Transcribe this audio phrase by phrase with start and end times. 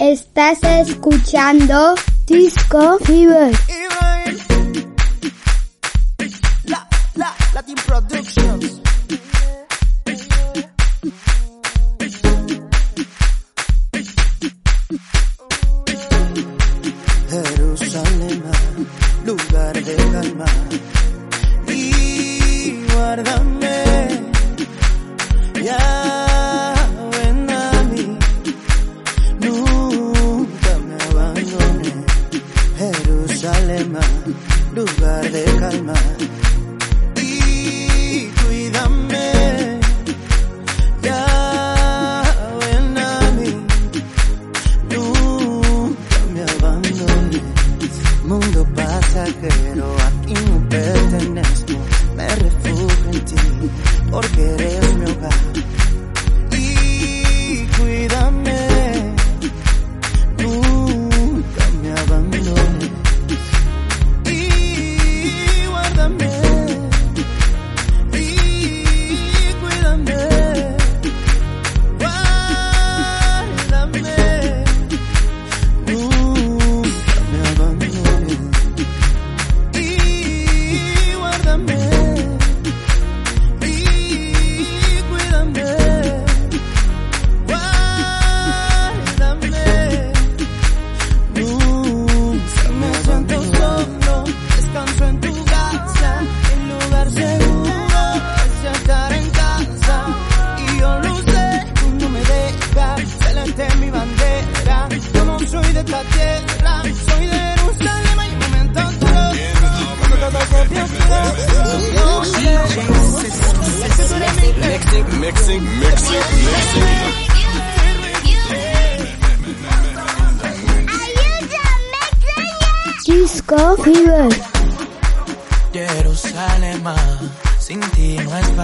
[0.00, 1.94] Estás escuchando
[2.26, 3.54] Disco Fever.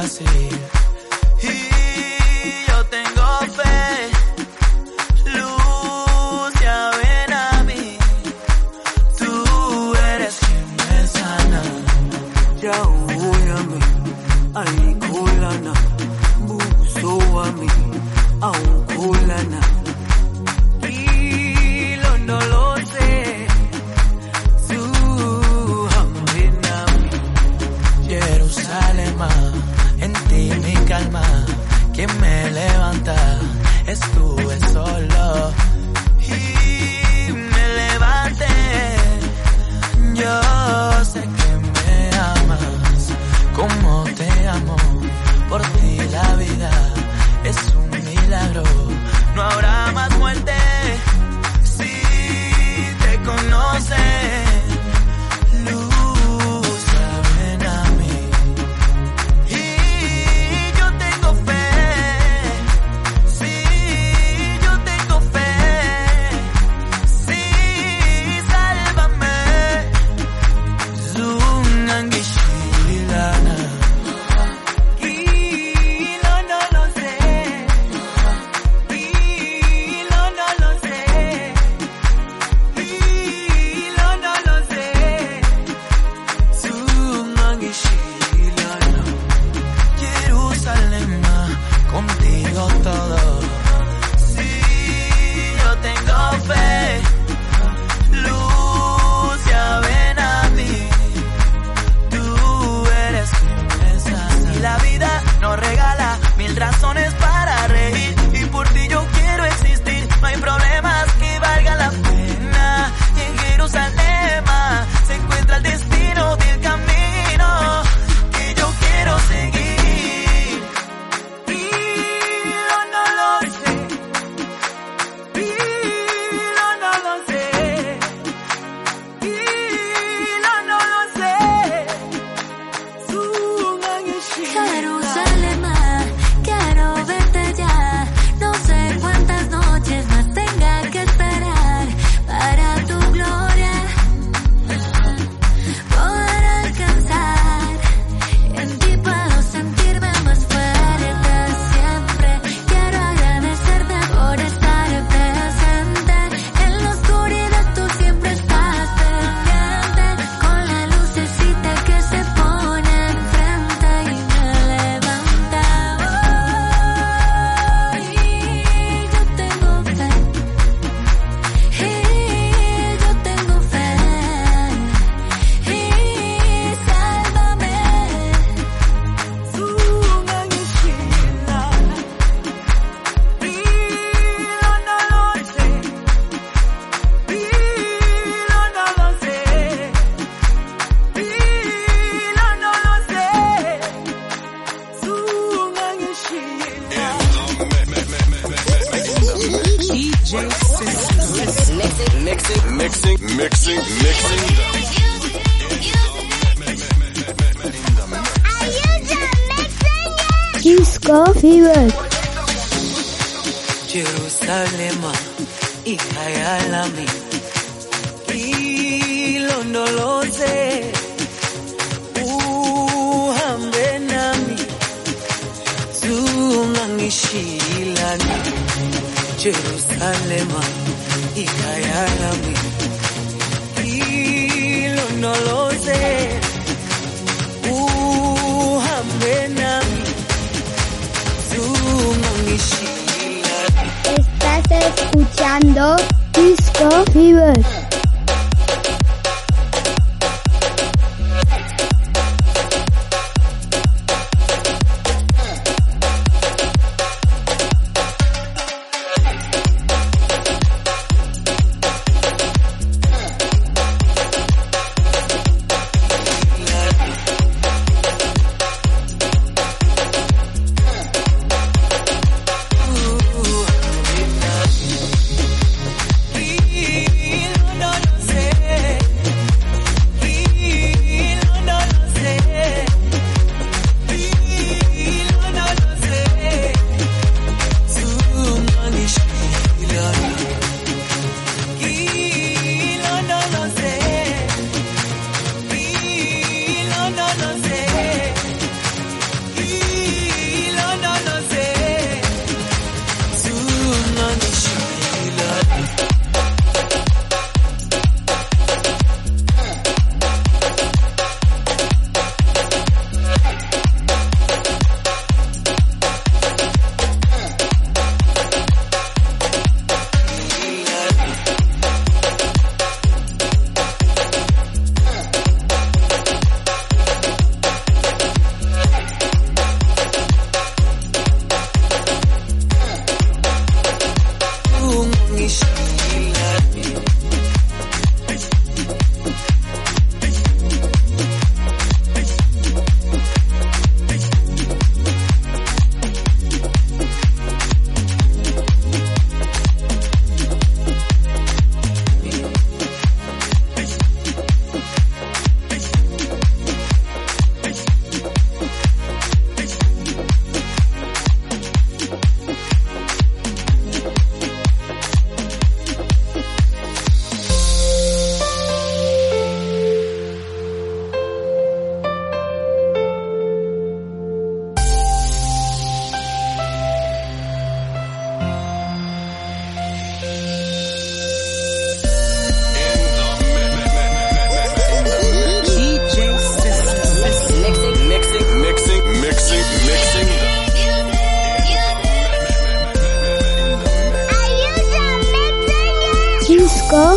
[0.07, 0.25] Say.
[0.25, 0.76] see.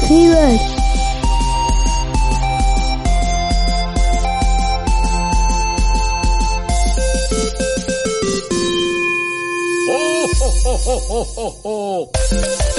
[0.09, 0.35] 音乐。
[9.87, 9.93] 哦
[10.39, 12.78] 吼吼吼吼吼吼！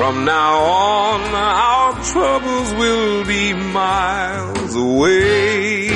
[0.00, 5.88] From now on, our troubles will be miles away.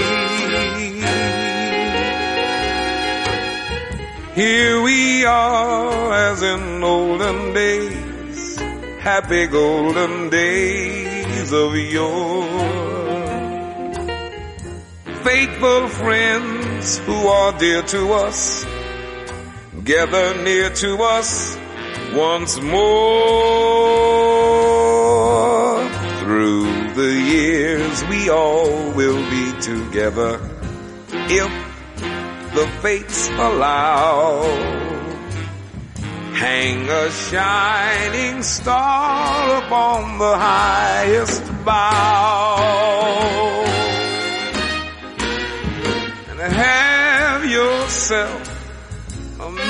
[4.35, 8.59] Here we are as in olden days,
[9.01, 12.45] happy golden days of yore.
[15.25, 18.67] Faithful friends who are dear to us,
[19.83, 21.64] gather near to us
[22.15, 22.85] once more.
[26.21, 30.41] Through the years we all will be together
[31.11, 31.51] if
[32.55, 34.43] the fates allow.
[36.35, 42.55] Hang a shining star upon the highest bough.
[46.31, 48.54] And have yourself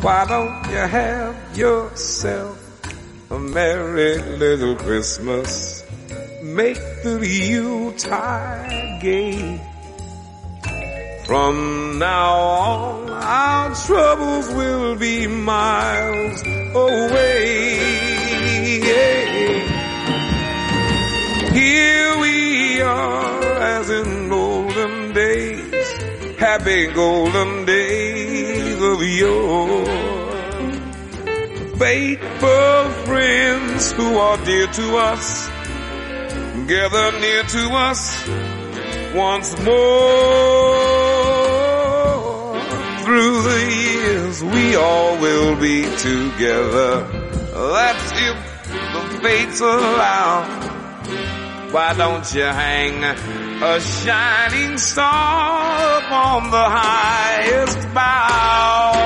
[0.00, 2.56] Why don't you have yourself
[3.30, 5.84] a merry little Christmas?
[6.42, 9.60] Make the Yuletide gay.
[11.26, 16.42] From now on, our troubles will be miles
[16.74, 18.00] away.
[21.52, 25.92] Here we are as in golden days,
[26.38, 27.59] happy golden
[29.20, 29.84] yore.
[31.78, 35.48] Faithful friends who are dear to us,
[36.66, 38.00] gather near to us
[39.14, 40.90] once more.
[43.04, 46.92] Through the years we all will be together.
[47.52, 48.38] That's if
[48.92, 50.44] the fates allow.
[51.72, 53.04] Why don't you hang
[53.62, 58.99] a shining star upon the highest bough?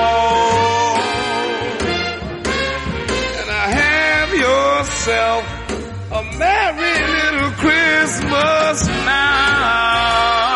[5.07, 10.54] A merry little Christmas now.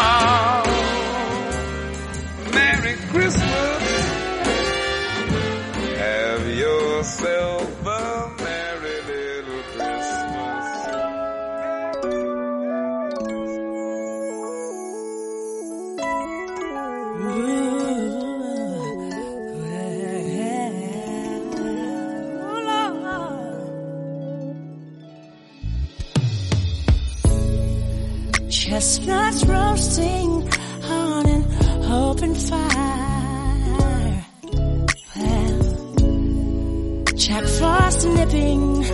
[37.89, 38.85] Frost nipping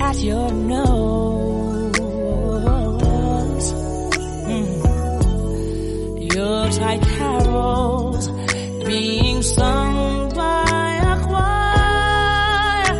[0.00, 1.92] at your nose.
[4.48, 4.74] Mm.
[6.34, 8.30] Yuletide carols
[8.86, 12.92] being sung by a choir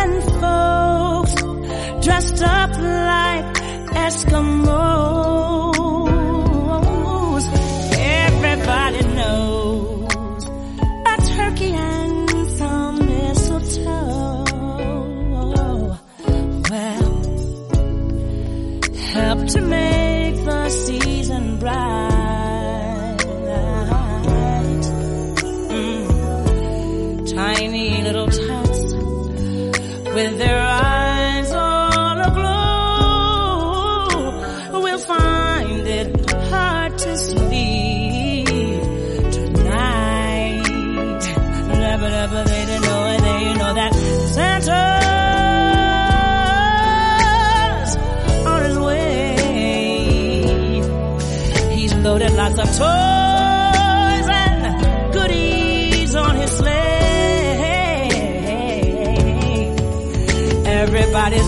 [0.00, 1.34] and folks
[2.04, 2.70] dressed up
[3.10, 3.54] like
[4.06, 5.53] Eskimos.
[19.54, 19.93] To make
[52.78, 56.82] toys and goodies on his sleigh.
[60.66, 61.43] Everybody's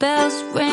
[0.00, 0.67] Sleigh bells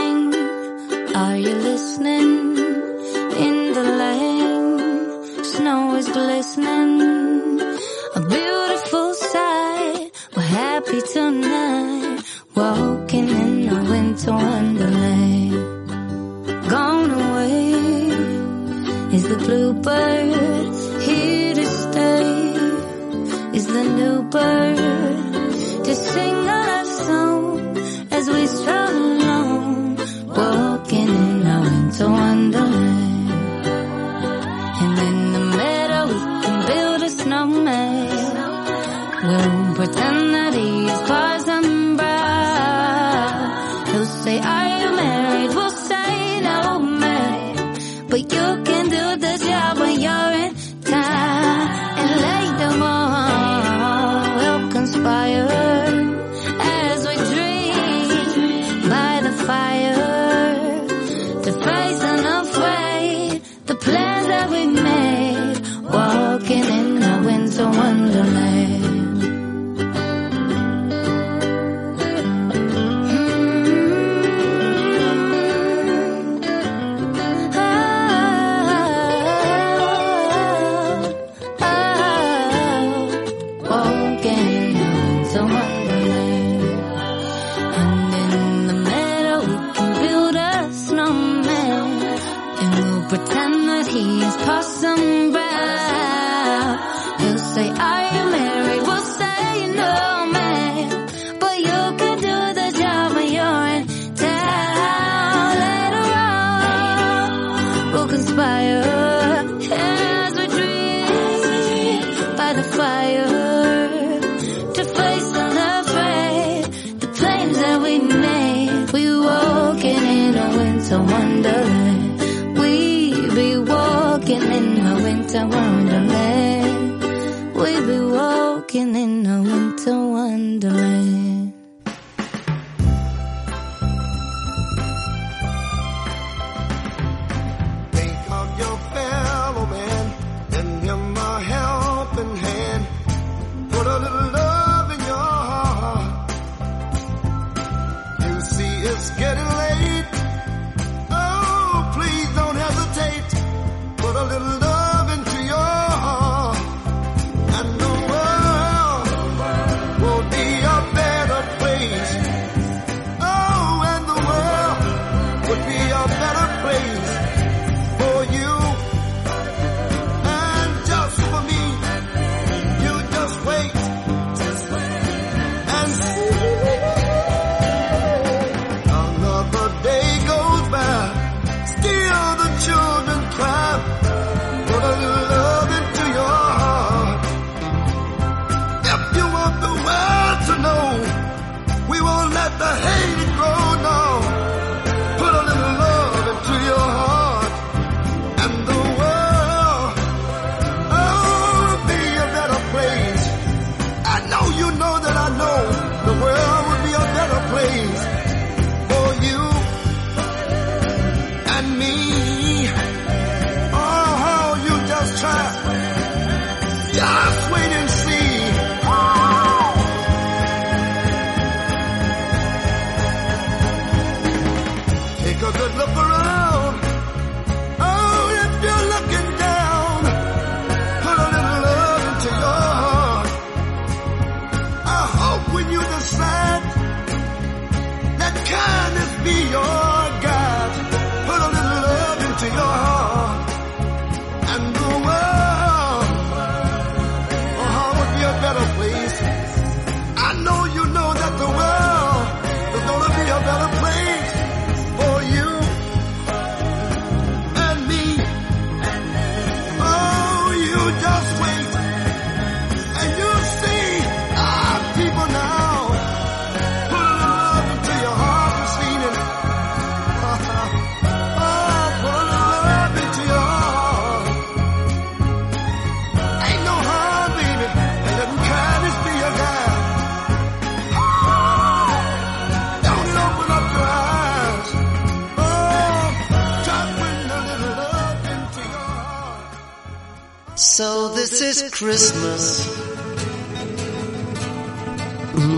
[291.76, 292.66] Christmas.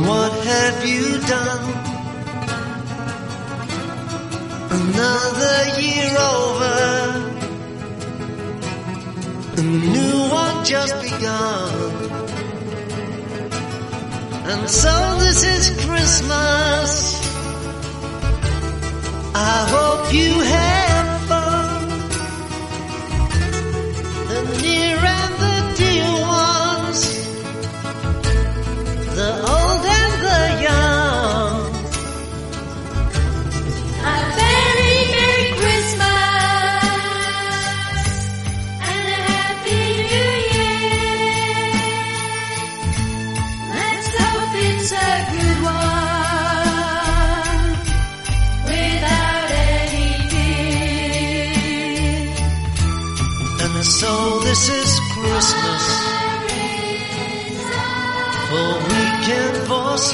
[0.07, 1.63] What have you done?
[4.79, 6.77] Another year over.
[9.57, 11.71] A new one just begun.
[14.49, 16.91] And so this is Christmas.
[19.35, 20.86] I hope you have.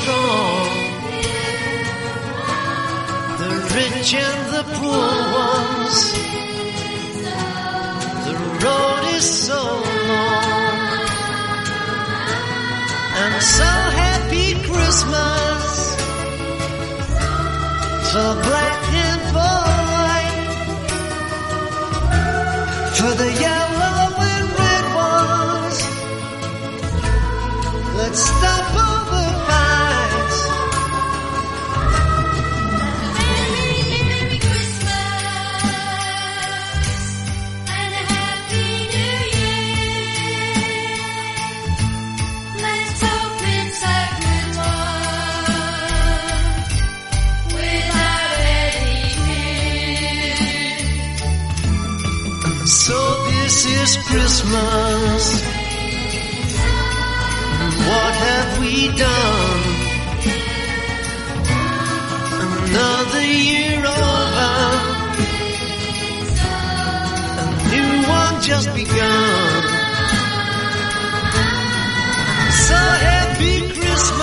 [0.04, 0.68] strong.
[3.42, 5.14] The rich and the poor
[5.46, 6.00] ones.
[8.28, 9.62] The road is so
[10.12, 10.80] long.
[13.22, 15.64] And so happy Christmas.
[18.12, 18.63] So.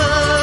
[0.01, 0.40] over.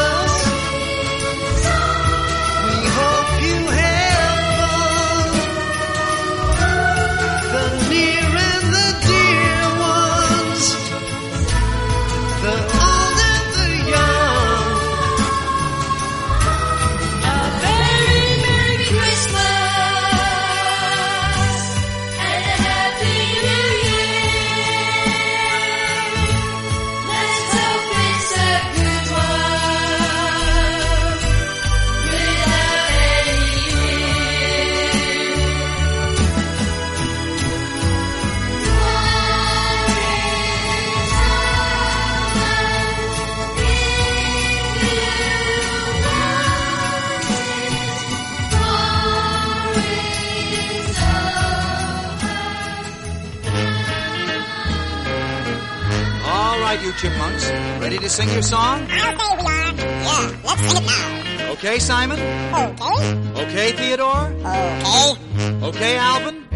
[56.89, 57.51] you chipmunks.
[57.81, 58.87] Ready to sing your song?
[58.91, 59.73] I'll say we are.
[59.77, 61.53] Yeah, let's sing it now.
[61.53, 62.19] Okay, Simon?
[62.19, 63.43] Okay.
[63.43, 64.33] Okay, Theodore?
[64.41, 65.65] Okay.
[65.69, 66.47] Okay, Alvin?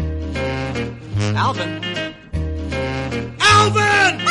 [1.35, 1.83] Alvin?
[3.39, 4.22] Alvin!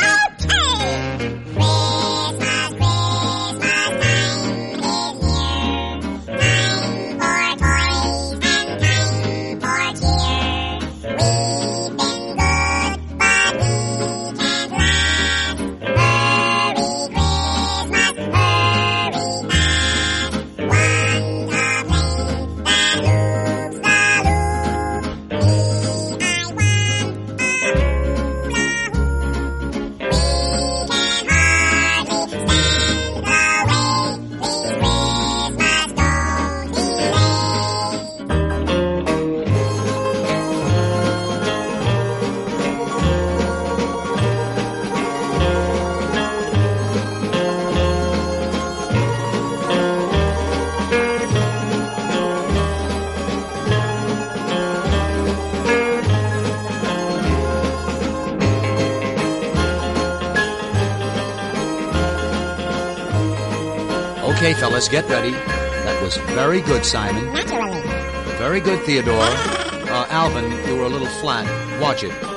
[65.12, 65.32] study.
[65.32, 67.34] That was very good, Simon.
[67.34, 67.82] Naturally.
[68.38, 69.20] Very good, Theodore.
[69.20, 71.44] Uh, Alvin, you were a little flat.
[71.82, 72.31] Watch it.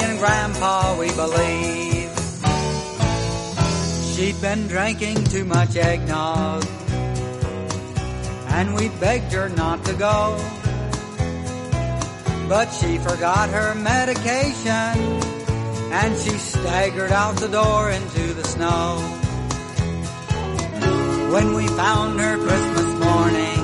[0.00, 2.10] And Grandpa, we believe.
[4.14, 6.64] She'd been drinking too much eggnog,
[8.48, 10.36] and we begged her not to go.
[12.48, 14.94] But she forgot her medication,
[15.92, 18.98] and she staggered out the door into the snow.
[21.32, 23.60] When we found her Christmas morning,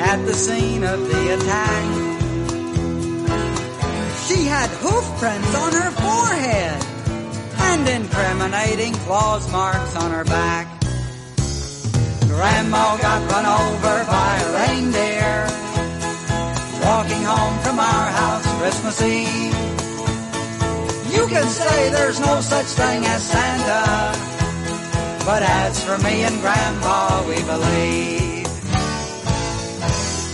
[0.00, 1.97] at the scene of the attack,
[4.88, 6.78] hoof prints on her forehead
[7.68, 10.66] and incriminating claws marks on her back.
[12.26, 15.34] Grandma got run over by a reindeer
[16.88, 19.54] walking home from our house Christmas Eve.
[21.14, 23.84] You can say there's no such thing as Santa,
[25.26, 28.48] but as for me and Grandpa, we believe.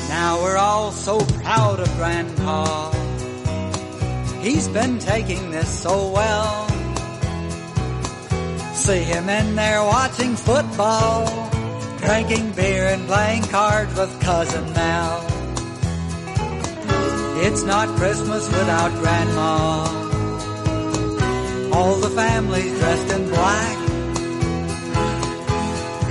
[0.08, 2.93] Now we're all so proud of Grandpa.
[4.44, 6.68] He's been taking this so well.
[8.74, 11.24] See him in there watching football,
[11.96, 15.26] drinking beer and playing cards with Cousin Mel.
[17.46, 19.84] It's not Christmas without Grandma.
[21.74, 23.78] All the family's dressed in black.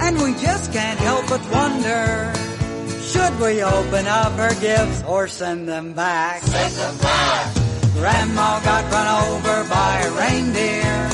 [0.06, 2.34] And we just can't help but wonder,
[3.04, 6.42] should we open up her gifts or send them back?
[6.42, 7.63] Send them back!
[7.96, 11.10] Grandma got run over by a reindeer,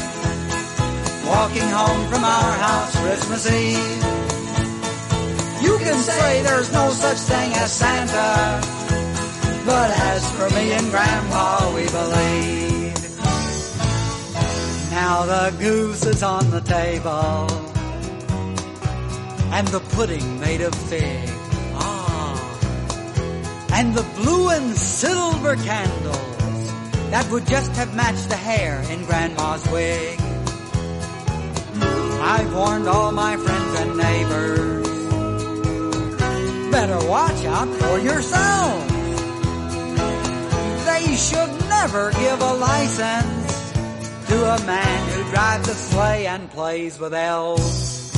[1.28, 4.04] walking home from our house Christmas Eve.
[5.62, 8.62] You can say there's no such thing as Santa,
[9.66, 12.96] but as for me and Grandpa, we believe.
[14.92, 17.46] Now the goose is on the table,
[19.52, 21.30] and the pudding made of fig.
[21.76, 26.39] Ah, and the blue and silver candles
[27.12, 30.20] that would just have matched the hair in Grandma's wig.
[32.22, 34.88] I've warned all my friends and neighbors,
[36.72, 38.94] better watch out for yourselves.
[40.86, 43.74] They should never give a license
[44.28, 48.12] to a man who drives a sleigh and plays with elves.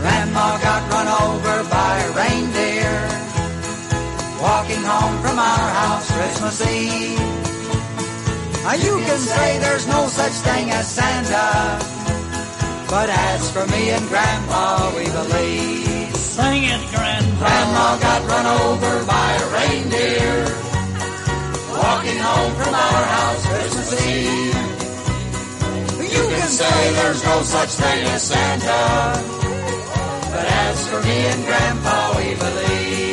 [0.00, 2.96] Grandma got run over by a reindeer,
[4.42, 7.23] walking home from our house Christmas Eve.
[8.74, 11.78] Now you can say there's no such thing as Santa,
[12.90, 16.16] but as for me and Grandma, we believe.
[16.16, 17.38] Sing it, Grandpa.
[17.38, 20.34] Grandma got run over by a reindeer,
[21.70, 24.56] walking home from our house Christmas Eve.
[26.16, 28.82] You can say there's no such thing as Santa,
[30.34, 33.03] but as for me and Grandpa, we believe.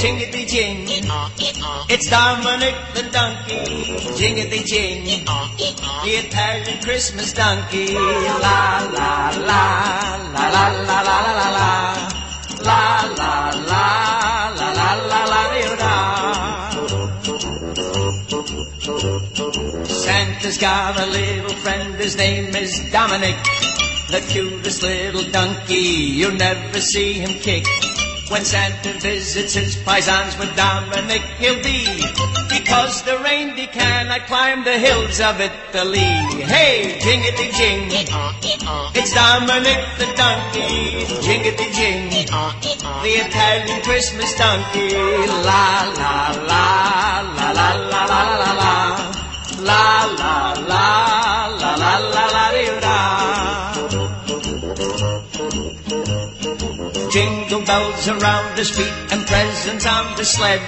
[0.00, 0.86] Jingity jing.
[1.90, 3.60] It's Dominic the donkey.
[4.16, 5.04] Jingity jing.
[5.04, 7.94] The Italian Christmas donkey.
[7.94, 8.08] La
[8.40, 9.64] la la la
[10.32, 11.70] la la la la la la.
[12.62, 12.82] La
[13.20, 13.84] la la
[14.56, 15.94] la la la la la
[19.84, 23.36] Santa's got a little friend, his name is Dominic.
[24.08, 25.74] The cutest little donkey,
[26.18, 27.66] you'll never see him kick.
[28.30, 31.82] When Santa visits his paisans with Dominic, he'll be.
[32.48, 35.98] Because the reindeer cannot climb the hills of Italy.
[36.46, 37.90] Hey, jingity jing.
[38.94, 41.10] It's Dominic the donkey.
[41.26, 42.08] Jingity jing.
[43.02, 44.94] The Italian Christmas donkey.
[45.26, 49.10] La, la, La la la la la la la la la.
[49.58, 52.26] La la la la la la
[52.80, 53.69] la
[57.60, 60.60] Jingle bells around his feet and presents on the sled.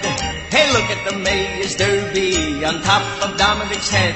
[0.50, 4.14] Hey, look at the Mayor's Derby on top of Dominic's head.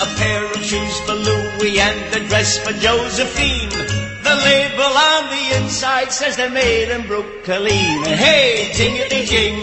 [0.00, 3.70] A pair of shoes for Louis and a dress for Josephine.
[3.70, 8.04] The label on the inside says they're made in Brooklyn.
[8.04, 9.60] Hey, jingity jing.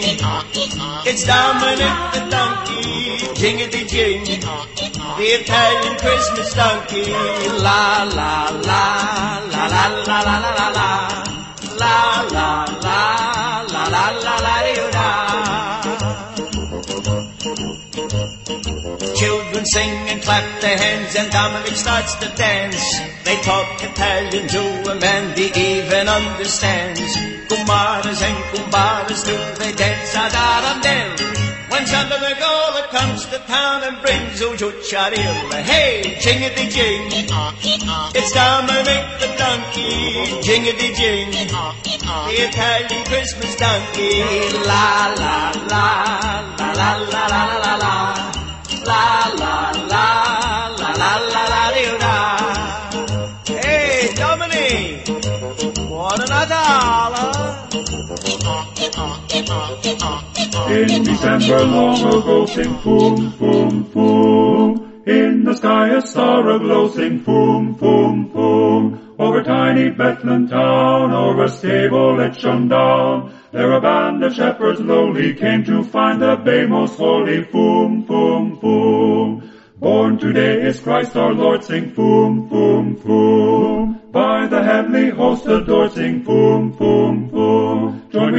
[1.06, 3.18] It's Dominic the donkey.
[3.38, 4.24] Jingity jing.
[4.24, 7.12] The Italian Christmas donkey.
[7.62, 11.19] La la la la la la la la la
[11.80, 12.10] la.
[12.32, 14.56] La la la la la la
[19.16, 22.82] Children sing and clap their hands and Dominic starts to dance.
[23.24, 27.16] They talk Italian to him and he even understands.
[27.48, 31.29] Kumaras and kumbaras do they dance ad
[31.80, 35.62] and Santa Magola comes to town and brings old Joe Charilla.
[35.62, 37.08] Hey, jingity jing.
[37.10, 40.12] It's time to make the donkey.
[40.44, 41.30] Jingity jing.
[41.30, 44.20] The Italian Christmas donkey.
[44.68, 45.84] La la la.
[46.60, 47.96] La la la la la la.
[48.84, 50.06] La la la
[50.76, 51.59] la la la la.
[60.70, 65.06] In December long ago, sing foom, foom, foom.
[65.06, 68.98] In the sky a star aglow, sing foom, foom, foom.
[69.18, 73.32] Over tiny Bethlehem town, over stable it shone down.
[73.52, 78.60] There a band of shepherds lowly came to find the babe most holy, foom, foom,
[78.60, 79.42] foom.
[79.76, 84.12] Born today is Christ our Lord, sing foom, foom, foom.
[84.12, 87.39] By the heavenly host adored, sing foom, foom, foom.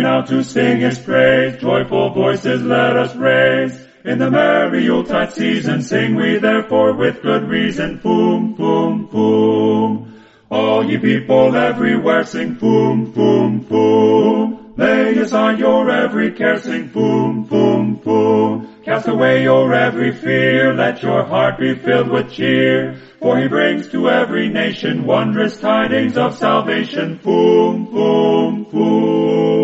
[0.01, 3.79] Now to sing his praise, joyful voices let us raise.
[4.03, 10.07] In the merry Yuletide season sing we therefore with good reason, foom, foom, foom.
[10.49, 14.57] All ye people everywhere sing foom, foom, foom.
[14.75, 18.65] Lay aside your every care, sing foom, foom, foom.
[18.83, 22.95] Cast away your every fear, let your heart be filled with cheer.
[23.19, 29.60] For he brings to every nation wondrous tidings of salvation, foom, foom, foom.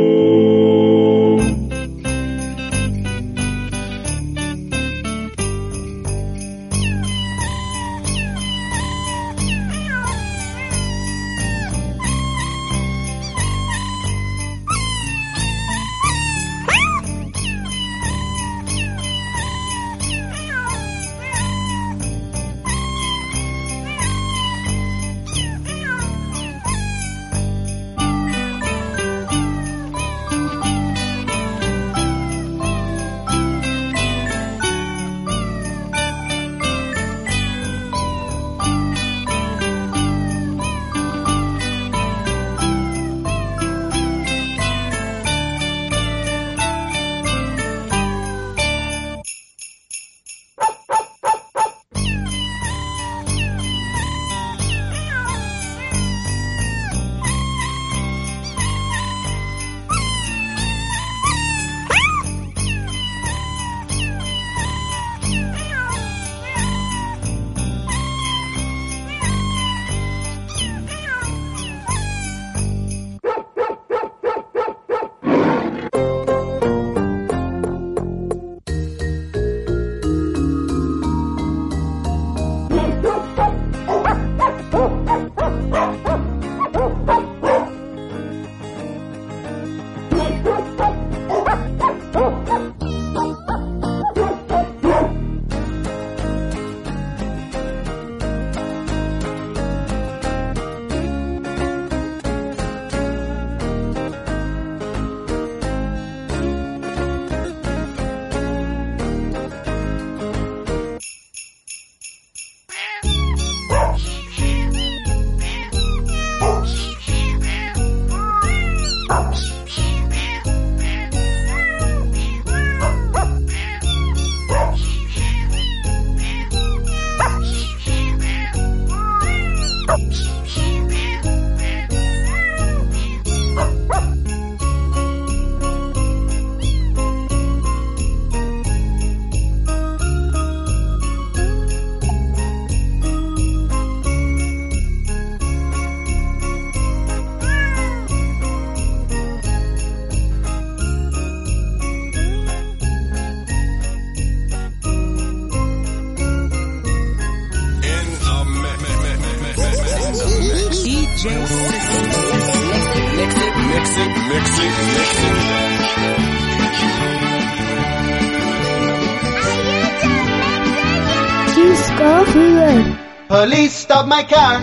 [173.97, 174.59] Stop my car.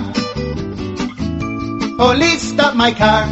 [1.96, 3.26] Police stop my car.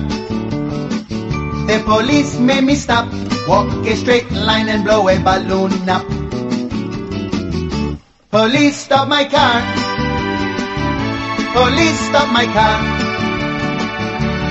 [1.69, 3.07] The police made me stop.
[3.47, 6.05] Walk a straight line and blow a balloon up.
[8.31, 9.63] Police stop my car.
[11.55, 12.79] Police stop my car.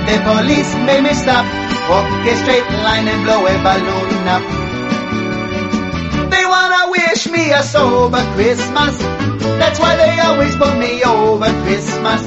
[0.08, 1.44] The police made me stop.
[1.90, 4.44] Walk a straight line and blow a balloon up.
[6.32, 9.31] They wanna wish me a sober Christmas.
[9.92, 12.22] Why they always put me over Christmas.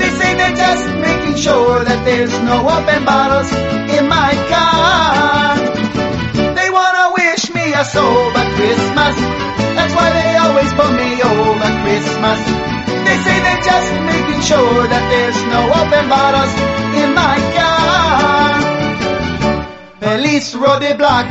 [0.00, 3.52] They say they're just making sure that there's no open bottles
[3.92, 5.52] in my car.
[6.56, 9.14] They wanna wish me a sober Christmas.
[9.76, 12.40] That's why they always put me over Christmas.
[13.04, 16.52] They say they're just making sure that there's no open bottles
[17.04, 18.64] in my car.
[20.00, 21.28] Police road the block.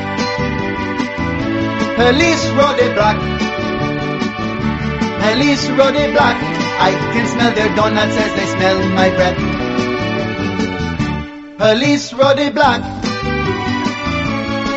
[1.97, 3.32] Police road the block.
[5.23, 6.35] Police Roddy Black,
[6.83, 9.39] I can smell their donuts as they smell my breath.
[11.57, 12.81] Police Roddy Black,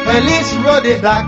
[0.07, 1.27] Police Roddy Black,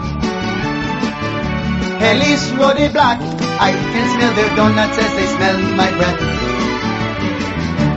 [1.99, 3.19] Police Roddy Black,
[3.59, 6.21] I can smell their donuts as they smell my breath.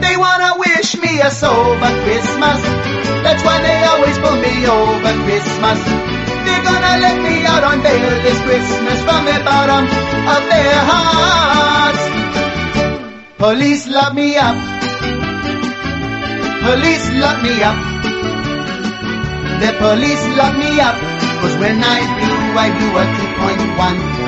[0.01, 2.61] They wanna wish me a sober Christmas,
[3.21, 6.10] that's why they always pull me over Christmas.
[6.45, 9.83] They're gonna let me out on bail this Christmas from the bottom
[10.35, 12.03] of their hearts.
[13.37, 14.57] Police lock me up.
[16.67, 17.77] Police lock me up.
[19.61, 20.97] The police lock me up.
[21.41, 22.29] Cause when I do,
[22.63, 23.05] I do a
[24.17, 24.20] 2.1.